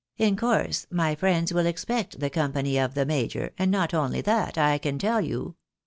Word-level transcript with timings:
In 0.17 0.35
course, 0.35 0.87
my 0.89 1.13
friends 1.13 1.53
will 1.53 1.67
expect 1.67 2.19
the 2.19 2.31
company 2.31 2.79
of 2.79 2.95
the 2.95 3.05
major, 3.05 3.51
and 3.59 3.69
not 3.69 3.93
only 3.93 4.21
that, 4.21 4.57
I 4.57 4.79
can 4.79 4.97
tell 4.97 5.21
you. 5.21 5.57